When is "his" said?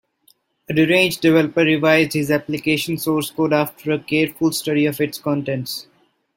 2.13-2.31